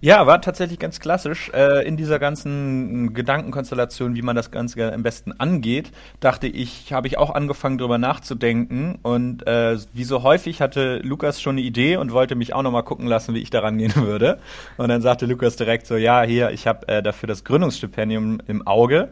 [0.00, 1.50] Ja, war tatsächlich ganz klassisch.
[1.52, 7.08] Äh, in dieser ganzen Gedankenkonstellation, wie man das Ganze am besten angeht, dachte ich, habe
[7.08, 9.00] ich auch angefangen, darüber nachzudenken.
[9.02, 12.84] Und äh, wie so häufig hatte Lukas schon eine Idee und wollte mich auch nochmal
[12.84, 14.38] gucken lassen, wie ich daran gehen würde.
[14.76, 18.64] Und dann sagte Lukas direkt so, ja, hier, ich habe äh, dafür das Gründungsstipendium im
[18.68, 19.08] Auge.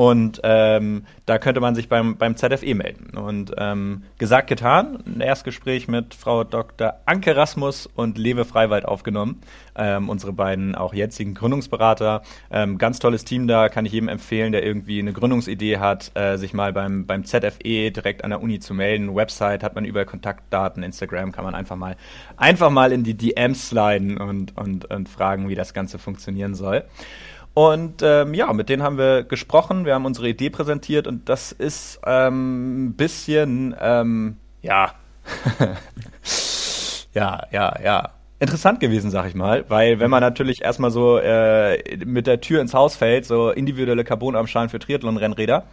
[0.00, 3.18] Und ähm, da könnte man sich beim, beim ZFE melden.
[3.18, 6.94] Und ähm, gesagt, getan, ein Erstgespräch mit Frau Dr.
[7.04, 9.42] Anke Rasmus und Lewe Freiwald aufgenommen.
[9.76, 12.22] Ähm, unsere beiden auch jetzigen Gründungsberater.
[12.50, 16.38] Ähm, ganz tolles Team da, kann ich jedem empfehlen, der irgendwie eine Gründungsidee hat, äh,
[16.38, 19.14] sich mal beim, beim ZFE direkt an der Uni zu melden.
[19.14, 21.96] Website hat man überall Kontaktdaten, Instagram kann man einfach mal,
[22.38, 26.84] einfach mal in die DMs sliden und, und, und fragen, wie das Ganze funktionieren soll.
[27.54, 31.52] Und ähm, ja, mit denen haben wir gesprochen, wir haben unsere Idee präsentiert und das
[31.52, 34.94] ist ähm, ein bisschen, ähm, ja,
[37.14, 41.96] ja, ja, ja, interessant gewesen, sag ich mal, weil wenn man natürlich erstmal so äh,
[42.04, 45.64] mit der Tür ins Haus fällt, so individuelle Carbonarmschalen für Triathlon-Rennräder,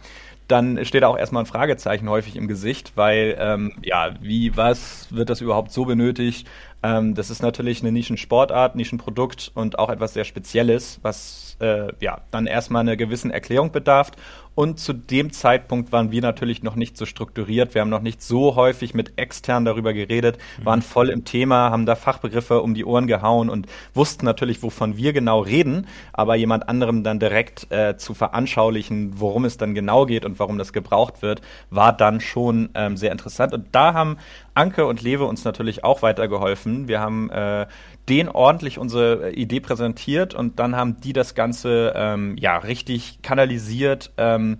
[0.48, 5.14] dann steht da auch erstmal ein Fragezeichen häufig im Gesicht, weil ähm, ja, wie, was
[5.14, 6.48] wird das überhaupt so benötigt?
[6.82, 12.20] Ähm, das ist natürlich eine Nischensportart, Nischenprodukt und auch etwas sehr Spezielles, was äh, ja,
[12.30, 14.12] dann erstmal einer gewissen Erklärung bedarf.
[14.54, 17.74] Und zu dem Zeitpunkt waren wir natürlich noch nicht so strukturiert.
[17.74, 20.64] Wir haben noch nicht so häufig mit extern darüber geredet, mhm.
[20.64, 24.96] waren voll im Thema, haben da Fachbegriffe um die Ohren gehauen und wussten natürlich, wovon
[24.96, 30.06] wir genau reden, aber jemand anderem dann direkt äh, zu veranschaulichen, worum es dann genau
[30.06, 33.54] geht und warum das gebraucht wird, war dann schon ähm, sehr interessant.
[33.54, 34.16] Und da haben
[34.58, 36.88] Anke und Lewe uns natürlich auch weitergeholfen.
[36.88, 37.66] Wir haben äh,
[38.08, 44.12] denen ordentlich unsere Idee präsentiert und dann haben die das Ganze ähm, ja richtig kanalisiert.
[44.16, 44.58] Ähm,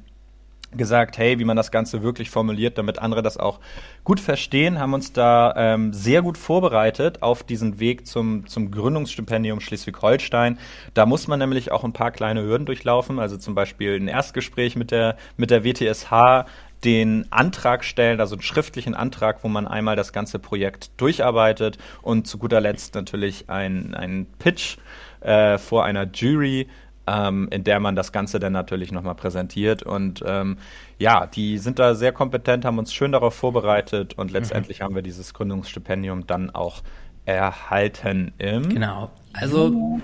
[0.77, 3.59] gesagt, hey, wie man das Ganze wirklich formuliert, damit andere das auch
[4.05, 9.61] gut verstehen, haben uns da ähm, sehr gut vorbereitet auf diesen Weg zum, zum Gründungsstipendium
[9.61, 10.59] Schleswig-Holstein.
[10.93, 14.77] Da muss man nämlich auch ein paar kleine Hürden durchlaufen, also zum Beispiel ein Erstgespräch
[14.77, 16.45] mit der, mit der WTSH,
[16.85, 22.27] den Antrag stellen, also einen schriftlichen Antrag, wo man einmal das ganze Projekt durcharbeitet und
[22.27, 24.77] zu guter Letzt natürlich ein, ein Pitch
[25.21, 26.69] äh, vor einer Jury,
[27.07, 29.83] ähm, in der man das Ganze dann natürlich nochmal präsentiert.
[29.83, 30.59] Und ähm,
[30.99, 34.85] ja, die sind da sehr kompetent, haben uns schön darauf vorbereitet und letztendlich mhm.
[34.85, 36.83] haben wir dieses Gründungsstipendium dann auch
[37.25, 39.11] erhalten im Genau.
[39.33, 40.01] Also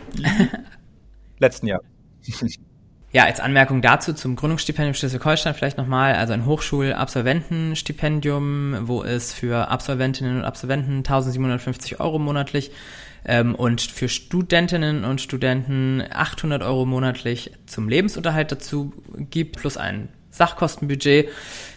[1.38, 1.80] letzten Jahr.
[3.14, 9.68] Ja, als Anmerkung dazu zum Gründungsstipendium Schleswig-Holstein vielleicht nochmal, also ein Hochschulabsolventenstipendium, wo es für
[9.68, 12.72] Absolventinnen und Absolventen 1750 Euro monatlich
[13.24, 18.92] ähm, und für Studentinnen und Studenten 800 Euro monatlich zum Lebensunterhalt dazu
[19.31, 21.29] gibt, plus ein Sachkostenbudget.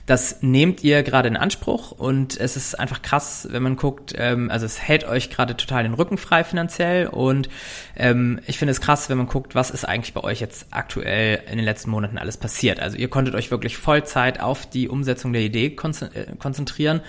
[0.08, 4.50] Das nehmt ihr gerade in Anspruch und es ist einfach krass, wenn man guckt, ähm,
[4.50, 7.50] also es hält euch gerade total den Rücken frei finanziell und
[7.98, 11.41] ähm, ich finde es krass, wenn man guckt, was ist eigentlich bei euch jetzt aktuell
[11.52, 12.80] in den letzten Monaten alles passiert.
[12.80, 17.02] Also ihr konntet euch wirklich Vollzeit auf die Umsetzung der Idee äh, konzentrieren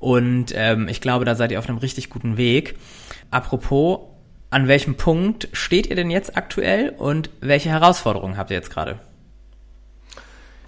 [0.00, 2.78] und ähm, ich glaube, da seid ihr auf einem richtig guten Weg.
[3.30, 4.00] Apropos,
[4.50, 8.98] an welchem Punkt steht ihr denn jetzt aktuell und welche Herausforderungen habt ihr jetzt gerade?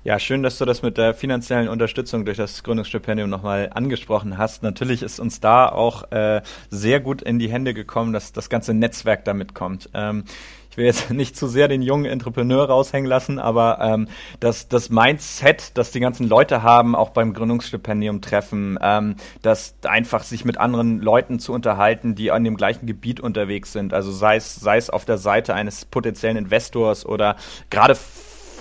[0.05, 4.65] Ja, schön, dass du das mit der finanziellen Unterstützung durch das Gründungsstipendium nochmal angesprochen hast.
[4.65, 8.75] Natürlich ist uns da auch äh, sehr gut in die Hände gekommen, dass das ganze
[8.75, 9.91] Netzwerk damit kommt.
[9.95, 10.25] Ähm,
[10.73, 14.09] ich will jetzt nicht zu sehr den jungen Entrepreneur raushängen lassen, aber ähm,
[14.41, 20.25] das, das Mindset, das die ganzen Leute haben, auch beim Gründungsstipendium treffen, ähm, das einfach
[20.25, 23.95] sich mit anderen Leuten zu unterhalten, die an dem gleichen Gebiet unterwegs sind.
[23.95, 27.37] Also sei es, sei es auf der Seite eines potenziellen Investors oder
[27.71, 27.95] gerade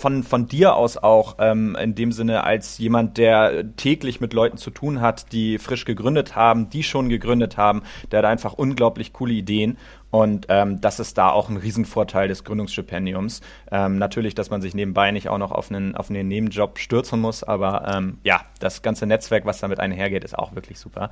[0.02, 4.58] von, von dir aus auch, ähm, in dem Sinne als jemand, der täglich mit Leuten
[4.58, 9.14] zu tun hat, die frisch gegründet haben, die schon gegründet haben, der hat einfach unglaublich
[9.14, 9.78] coole Ideen.
[10.10, 13.42] Und ähm, das ist da auch ein Riesenvorteil des Gründungsstipendiums.
[13.72, 17.22] Ähm, natürlich, dass man sich nebenbei nicht auch noch auf einen, auf einen Nebenjob stürzen
[17.22, 21.12] muss, aber ähm, ja, das ganze Netzwerk, was damit einhergeht, ist auch wirklich super.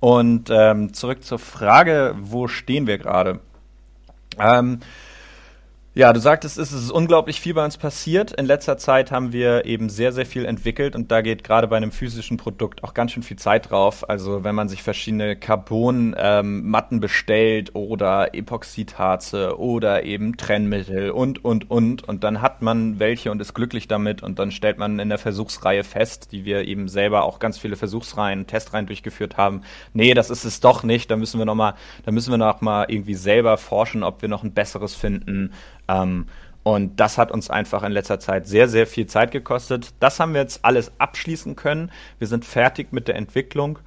[0.00, 3.38] Und ähm, zurück zur Frage, wo stehen wir gerade?
[4.38, 4.80] Ähm,
[5.92, 8.30] ja, du sagtest, es ist unglaublich viel bei uns passiert.
[8.30, 11.76] In letzter Zeit haben wir eben sehr, sehr viel entwickelt und da geht gerade bei
[11.76, 14.08] einem physischen Produkt auch ganz schön viel Zeit drauf.
[14.08, 21.68] Also wenn man sich verschiedene Carbon-Matten ähm, bestellt oder Epoxidharze oder eben Trennmittel und, und,
[21.68, 25.08] und und dann hat man welche und ist glücklich damit und dann stellt man in
[25.08, 29.62] der Versuchsreihe fest, die wir eben selber auch ganz viele Versuchsreihen, Testreihen durchgeführt haben.
[29.92, 31.10] Nee, das ist es doch nicht.
[31.10, 31.74] Da müssen wir noch mal,
[32.04, 35.52] da müssen wir noch mal irgendwie selber forschen, ob wir noch ein besseres finden
[35.90, 36.26] ähm,
[36.62, 39.94] und das hat uns einfach in letzter Zeit sehr, sehr viel Zeit gekostet.
[39.98, 41.90] Das haben wir jetzt alles abschließen können.
[42.18, 43.78] Wir sind fertig mit der Entwicklung.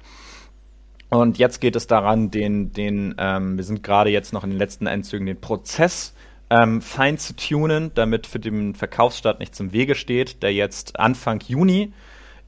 [1.08, 4.58] Und jetzt geht es daran, den, den, ähm, wir sind gerade jetzt noch in den
[4.58, 6.14] letzten Endzügen, den Prozess
[6.50, 11.40] ähm, fein zu tunen, damit für den Verkaufsstart nichts im Wege steht, der jetzt Anfang
[11.46, 11.92] Juni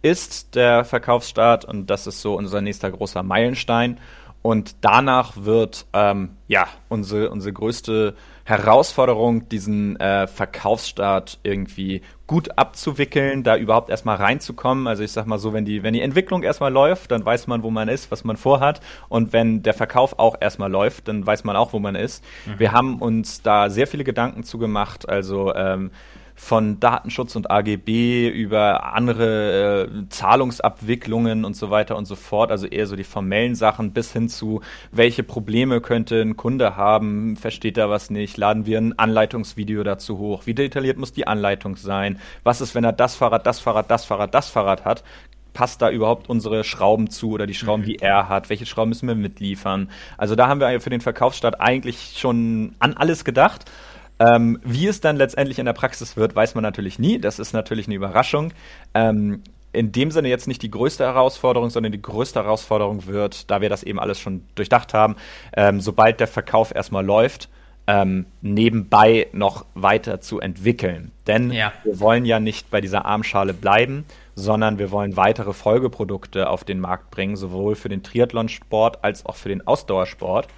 [0.03, 1.65] ist, der Verkaufsstart.
[1.65, 4.01] Und das ist so unser nächster großer Meilenstein.
[4.43, 8.15] Und danach wird ähm, ja unsere, unsere größte
[8.47, 14.87] Herausforderung, diesen äh, Verkaufsstart irgendwie gut abzuwickeln, da überhaupt erstmal reinzukommen.
[14.87, 17.65] Also ich sag mal so, wenn die, wenn die Entwicklung erstmal läuft, dann weiß man,
[17.65, 18.81] wo man ist, was man vorhat.
[19.09, 22.23] Und wenn der Verkauf auch erstmal läuft, dann weiß man auch, wo man ist.
[22.47, 22.59] Mhm.
[22.61, 25.09] Wir haben uns da sehr viele Gedanken zugemacht.
[25.09, 25.91] Also ähm,
[26.37, 32.67] von Datenschutz und AGB über andere äh, Zahlungsabwicklungen und so weiter und so fort, also
[32.67, 34.61] eher so die formellen Sachen bis hin zu,
[34.93, 40.19] welche Probleme könnte ein Kunde haben, versteht er was nicht, laden wir ein Anleitungsvideo dazu
[40.19, 43.91] hoch, wie detailliert muss die Anleitung sein, was ist, wenn er das Fahrrad, das Fahrrad,
[43.91, 45.03] das Fahrrad, das Fahrrad hat,
[45.57, 47.87] passt da überhaupt unsere Schrauben zu oder die Schrauben, mhm.
[47.87, 48.51] die er hat?
[48.51, 49.89] Welche Schrauben müssen wir mitliefern?
[50.19, 53.65] Also da haben wir für den Verkaufsstart eigentlich schon an alles gedacht.
[54.19, 57.19] Ähm, wie es dann letztendlich in der Praxis wird, weiß man natürlich nie.
[57.19, 58.53] Das ist natürlich eine Überraschung.
[58.95, 63.61] Ähm, in dem Sinne jetzt nicht die größte Herausforderung, sondern die größte Herausforderung wird, da
[63.61, 65.17] wir das eben alles schon durchdacht haben,
[65.55, 67.51] ähm, sobald der Verkauf erstmal läuft,
[67.87, 71.13] ähm, nebenbei noch weiter zu entwickeln.
[71.27, 71.73] Denn ja.
[71.85, 76.81] wir wollen ja nicht bei dieser Armschale bleiben, sondern wir wollen weitere Folgeprodukte auf den
[76.81, 80.49] Markt bringen, sowohl für den Triathlonsport als auch für den Ausdauersport.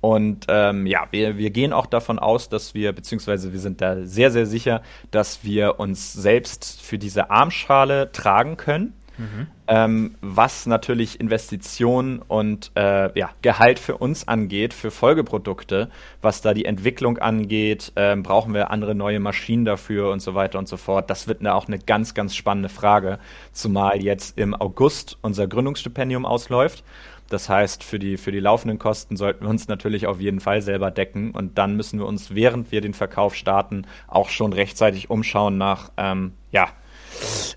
[0.00, 4.04] Und ähm, ja, wir, wir gehen auch davon aus, dass wir, beziehungsweise wir sind da
[4.04, 8.94] sehr, sehr sicher, dass wir uns selbst für diese Armschale tragen können.
[9.18, 9.46] Mhm.
[9.68, 15.90] Ähm, was natürlich Investitionen und äh, ja, Gehalt für uns angeht, für Folgeprodukte,
[16.22, 20.58] was da die Entwicklung angeht, äh, brauchen wir andere neue Maschinen dafür und so weiter
[20.58, 21.10] und so fort.
[21.10, 23.18] Das wird eine, auch eine ganz, ganz spannende Frage,
[23.52, 26.82] zumal jetzt im August unser Gründungsstipendium ausläuft.
[27.30, 30.62] Das heißt, für die, für die laufenden Kosten sollten wir uns natürlich auf jeden Fall
[30.62, 31.30] selber decken.
[31.30, 35.92] Und dann müssen wir uns, während wir den Verkauf starten, auch schon rechtzeitig umschauen nach,
[35.96, 36.68] ähm, ja,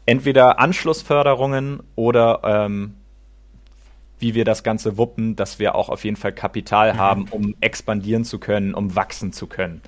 [0.06, 2.96] entweder Anschlussförderungen oder ähm,
[4.20, 6.98] wie wir das Ganze wuppen, dass wir auch auf jeden Fall Kapital mhm.
[6.98, 9.82] haben, um expandieren zu können, um wachsen zu können.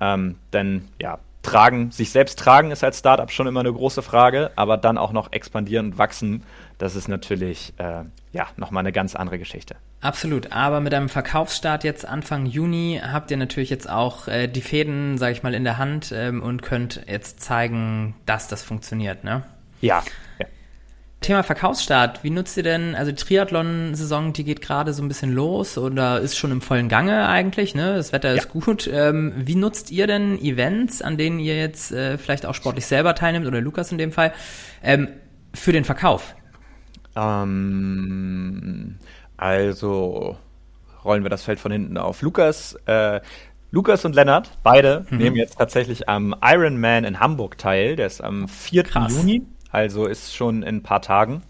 [0.00, 4.50] Ähm, denn ja, tragen, sich selbst tragen ist als Startup schon immer eine große Frage,
[4.56, 6.42] aber dann auch noch expandieren und wachsen
[6.78, 9.76] das ist natürlich äh, ja nochmal eine ganz andere Geschichte.
[10.00, 14.60] Absolut, aber mit einem Verkaufsstart jetzt Anfang Juni habt ihr natürlich jetzt auch äh, die
[14.60, 19.24] Fäden, sage ich mal, in der Hand ähm, und könnt jetzt zeigen, dass das funktioniert,
[19.24, 19.44] ne?
[19.80, 20.02] Ja.
[20.38, 20.46] ja.
[21.24, 25.32] Thema Verkaufsstart, wie nutzt ihr denn, also die Triathlon-Saison, die geht gerade so ein bisschen
[25.32, 27.96] los oder ist schon im vollen Gange eigentlich, ne?
[27.96, 28.50] Das Wetter ist ja.
[28.50, 28.88] gut.
[28.92, 33.14] Ähm, wie nutzt ihr denn Events, an denen ihr jetzt äh, vielleicht auch sportlich selber
[33.14, 34.32] teilnimmt oder Lukas in dem Fall,
[34.82, 35.08] ähm,
[35.52, 36.34] für den Verkauf?
[37.16, 38.96] Ähm,
[39.36, 40.36] also
[41.04, 42.22] rollen wir das Feld von hinten auf.
[42.22, 43.20] Lukas, äh,
[43.70, 45.18] Lukas und Lennart, beide, mhm.
[45.18, 47.96] nehmen jetzt tatsächlich am Ironman in Hamburg teil.
[47.96, 48.84] Der ist am 4.
[48.84, 49.12] Krass.
[49.12, 49.42] Juni,
[49.74, 51.42] also ist schon in ein paar Tagen.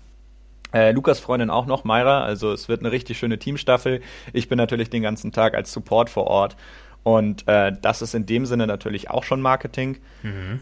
[0.72, 2.24] Äh, Lukas Freundin auch noch, Myra.
[2.24, 4.00] Also es wird eine richtig schöne Teamstaffel.
[4.32, 6.56] Ich bin natürlich den ganzen Tag als Support vor Ort.
[7.02, 9.98] Und äh, das ist in dem Sinne natürlich auch schon Marketing.
[10.22, 10.60] Mhm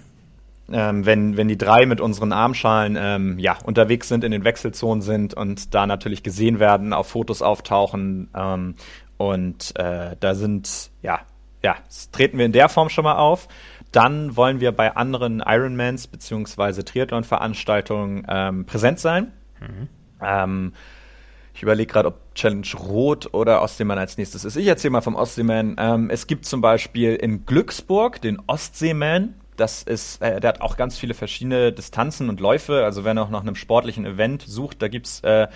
[0.70, 5.03] ähm, wenn, wenn die drei mit unseren Armschalen ähm, ja, unterwegs sind, in den Wechselzonen
[5.03, 8.29] sind und da natürlich gesehen werden, auf Fotos auftauchen.
[8.35, 8.75] Ähm,
[9.16, 11.20] und äh, da sind, ja,
[11.62, 11.77] ja,
[12.11, 13.48] treten wir in der Form schon mal auf.
[13.92, 16.83] Dann wollen wir bei anderen Ironmans bzw.
[16.83, 19.33] Triathlon-Veranstaltungen ähm, präsent sein.
[19.61, 19.88] Mhm.
[20.20, 20.72] Ähm,
[21.55, 24.57] ich überlege gerade, ob Challenge Rot oder Ostseemann als nächstes ist.
[24.57, 25.76] Ich erzähle mal vom Ostseeman.
[25.78, 30.76] Ähm, es gibt zum Beispiel in Glücksburg den Ostseeman Das ist, äh, der hat auch
[30.76, 32.84] ganz viele verschiedene Distanzen und Läufe.
[32.84, 35.48] Also wenn er auch nach einem sportlichen Event sucht, da gibt's äh,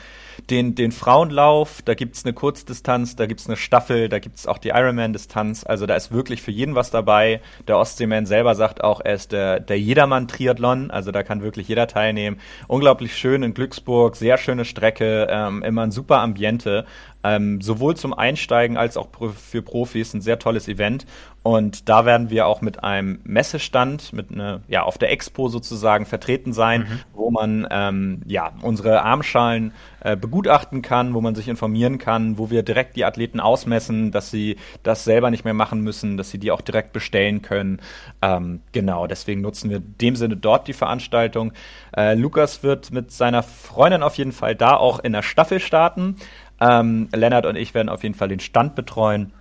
[0.51, 4.69] den, den Frauenlauf, da gibt's eine Kurzdistanz, da gibt's eine Staffel, da gibt's auch die
[4.69, 5.65] Ironman-Distanz.
[5.65, 7.41] Also da ist wirklich für jeden was dabei.
[7.67, 11.87] Der Ostseeman selber sagt auch, er ist der, der Jedermann-Triathlon, also da kann wirklich jeder
[11.87, 12.39] teilnehmen.
[12.69, 16.85] Unglaublich schön in Glücksburg, sehr schöne Strecke, ähm, immer ein super Ambiente.
[17.27, 21.07] Ähm, sowohl zum Einsteigen als auch für Profis ein sehr tolles Event.
[21.43, 26.05] Und da werden wir auch mit einem Messestand, mit einer, ja, auf der Expo sozusagen
[26.05, 27.01] vertreten sein, mhm.
[27.15, 32.51] wo man ähm, ja unsere Armschalen äh, begutachten kann, wo man sich informieren kann, wo
[32.51, 36.39] wir direkt die Athleten ausmessen, dass sie das selber nicht mehr machen müssen, dass sie
[36.39, 37.81] die auch direkt bestellen können.
[38.23, 41.53] Ähm, genau, deswegen nutzen wir in dem Sinne dort die Veranstaltung.
[41.97, 46.17] Äh, Lukas wird mit seiner Freundin auf jeden Fall da auch in der Staffel starten.
[46.61, 49.33] Ähm, Lennart und ich werden auf jeden Fall den Stand betreuen.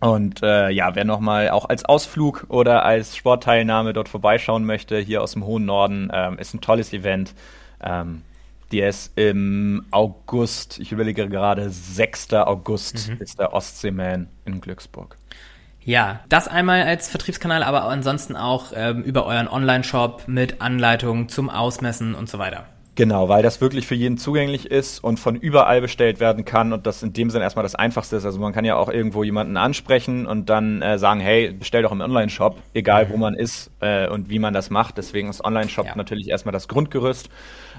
[0.00, 5.22] Und äh, ja, wer nochmal auch als Ausflug oder als Sportteilnahme dort vorbeischauen möchte, hier
[5.22, 7.34] aus dem hohen Norden, ähm, ist ein tolles Event.
[7.82, 8.22] Ähm,
[8.72, 12.34] der ist im August, ich überlege gerade, 6.
[12.34, 13.18] August mhm.
[13.20, 15.16] ist der Ostseeman in Glücksburg.
[15.80, 21.50] Ja, das einmal als Vertriebskanal, aber ansonsten auch ähm, über euren Online-Shop mit Anleitungen zum
[21.50, 22.66] Ausmessen und so weiter.
[22.96, 26.86] Genau, weil das wirklich für jeden zugänglich ist und von überall bestellt werden kann und
[26.86, 28.24] das in dem Sinne erstmal das Einfachste ist.
[28.24, 31.90] Also man kann ja auch irgendwo jemanden ansprechen und dann äh, sagen, hey, bestell doch
[31.90, 34.96] im Online-Shop, egal wo man ist äh, und wie man das macht.
[34.96, 35.96] Deswegen ist Online-Shop ja.
[35.96, 37.30] natürlich erstmal das Grundgerüst,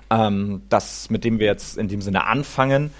[0.10, 2.92] ähm, das mit dem wir jetzt in dem Sinne anfangen.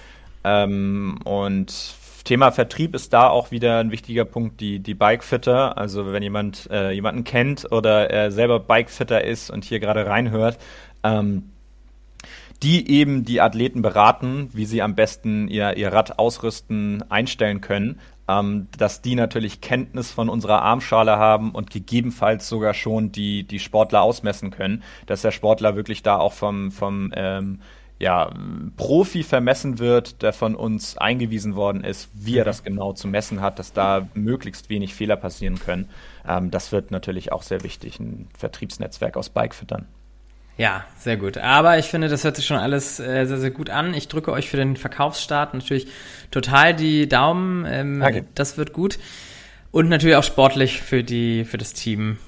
[0.42, 5.76] Ähm, und Thema Vertrieb ist da auch wieder ein wichtiger Punkt, die, die Bikefitter.
[5.76, 10.56] Also wenn jemand äh, jemanden kennt oder er selber Bikefitter ist und hier gerade reinhört,
[11.04, 11.50] ähm,
[12.62, 18.00] die eben die Athleten beraten, wie sie am besten ihr, ihr Rad ausrüsten, einstellen können,
[18.28, 23.58] ähm, dass die natürlich Kenntnis von unserer Armschale haben und gegebenenfalls sogar schon die, die
[23.58, 27.60] Sportler ausmessen können, dass der Sportler wirklich da auch vom, vom ähm,
[27.98, 28.30] ja,
[28.76, 32.46] Profi vermessen wird, der von uns eingewiesen worden ist, wie er mhm.
[32.46, 35.88] das genau zu messen hat, dass da möglichst wenig Fehler passieren können.
[36.28, 39.86] Ähm, das wird natürlich auch sehr wichtig, ein Vertriebsnetzwerk aus Bikefittern.
[40.58, 41.36] Ja, sehr gut.
[41.36, 43.92] Aber ich finde, das hört sich schon alles äh, sehr, sehr gut an.
[43.92, 45.86] Ich drücke euch für den Verkaufsstart natürlich
[46.30, 47.66] total die Daumen.
[47.68, 48.24] Ähm, Danke.
[48.34, 48.98] Das wird gut.
[49.70, 52.18] Und natürlich auch sportlich für die, für das Team.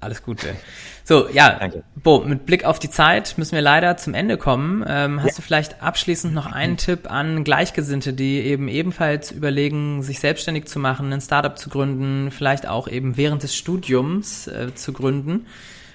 [0.00, 0.56] Alles Gute.
[1.04, 1.84] So, ja, Danke.
[1.94, 4.84] Bo, mit Blick auf die Zeit müssen wir leider zum Ende kommen.
[4.86, 5.36] Ähm, hast ja.
[5.36, 10.78] du vielleicht abschließend noch einen Tipp an Gleichgesinnte, die eben ebenfalls überlegen, sich selbstständig zu
[10.78, 15.46] machen, ein Startup zu gründen, vielleicht auch eben während des Studiums äh, zu gründen?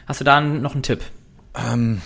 [0.07, 1.01] Hast du da noch einen Tipp?
[1.57, 2.01] Ähm,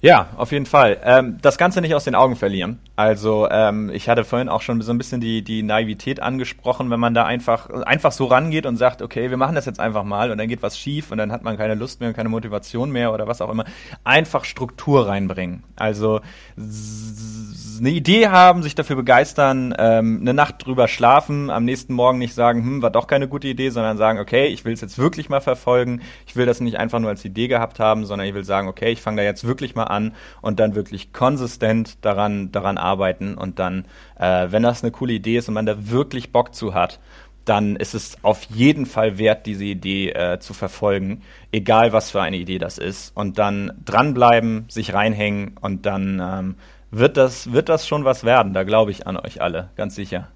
[0.00, 1.00] ja, auf jeden Fall.
[1.02, 2.78] Ähm, das Ganze nicht aus den Augen verlieren.
[2.98, 6.98] Also ähm, ich hatte vorhin auch schon so ein bisschen die, die Naivität angesprochen, wenn
[6.98, 10.32] man da einfach, einfach so rangeht und sagt, okay, wir machen das jetzt einfach mal
[10.32, 12.90] und dann geht was schief und dann hat man keine Lust mehr und keine Motivation
[12.90, 13.66] mehr oder was auch immer.
[14.02, 15.62] Einfach Struktur reinbringen.
[15.76, 16.22] Also
[16.56, 22.34] eine Idee haben, sich dafür begeistern, ähm, eine Nacht drüber schlafen, am nächsten Morgen nicht
[22.34, 25.28] sagen, hm, war doch keine gute Idee, sondern sagen, okay, ich will es jetzt wirklich
[25.28, 26.00] mal verfolgen.
[26.26, 28.90] Ich will das nicht einfach nur als Idee gehabt haben, sondern ich will sagen, okay,
[28.90, 33.58] ich fange da jetzt wirklich mal an und dann wirklich konsistent daran, daran arbeiten und
[33.58, 33.84] dann,
[34.18, 37.00] äh, wenn das eine coole Idee ist und man da wirklich Bock zu hat,
[37.44, 42.20] dann ist es auf jeden Fall wert, diese Idee äh, zu verfolgen, egal was für
[42.20, 43.16] eine Idee das ist.
[43.16, 46.54] Und dann dranbleiben, sich reinhängen und dann ähm,
[46.90, 48.52] wird das, wird das schon was werden.
[48.52, 50.28] Da glaube ich an euch alle, ganz sicher.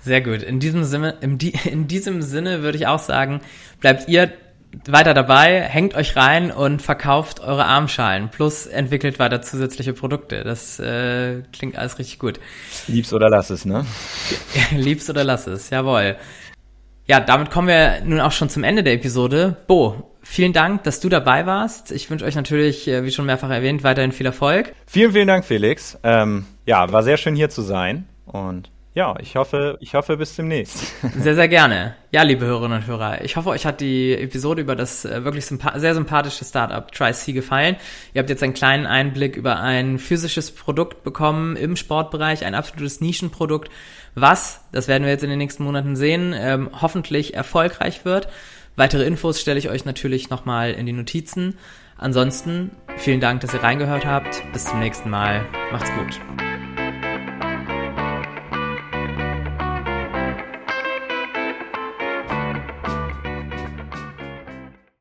[0.00, 0.42] Sehr gut.
[0.42, 3.40] In diesem Sinne, in diesem Sinne würde ich auch sagen,
[3.80, 4.32] bleibt ihr
[4.86, 8.30] weiter dabei, hängt euch rein und verkauft eure Armschalen.
[8.30, 10.44] Plus entwickelt weiter zusätzliche Produkte.
[10.44, 12.40] Das äh, klingt alles richtig gut.
[12.86, 13.84] Lieb's oder lass es, ne?
[14.72, 16.16] Lieb's oder lass es, jawohl.
[17.06, 19.56] Ja, damit kommen wir nun auch schon zum Ende der Episode.
[19.66, 21.90] Bo, vielen Dank, dass du dabei warst.
[21.90, 24.74] Ich wünsche euch natürlich, äh, wie schon mehrfach erwähnt, weiterhin viel Erfolg.
[24.86, 25.98] Vielen, vielen Dank, Felix.
[26.02, 30.34] Ähm, ja, war sehr schön hier zu sein und ja, ich hoffe, ich hoffe bis
[30.34, 30.92] demnächst.
[31.16, 31.94] Sehr, sehr gerne.
[32.10, 35.46] Ja, liebe Hörerinnen und Hörer, ich hoffe, euch hat die Episode über das äh, wirklich
[35.46, 37.76] sympa sehr sympathische Startup TriC gefallen.
[38.12, 43.00] Ihr habt jetzt einen kleinen Einblick über ein physisches Produkt bekommen im Sportbereich, ein absolutes
[43.00, 43.70] Nischenprodukt,
[44.16, 48.26] was, das werden wir jetzt in den nächsten Monaten sehen, ähm, hoffentlich erfolgreich wird.
[48.74, 51.56] Weitere Infos stelle ich euch natürlich nochmal in die Notizen.
[51.98, 54.42] Ansonsten vielen Dank, dass ihr reingehört habt.
[54.52, 55.46] Bis zum nächsten Mal.
[55.70, 56.47] Macht's gut.